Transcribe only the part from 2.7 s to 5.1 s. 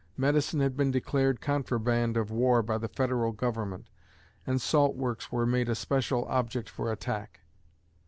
the Federal Government, and salt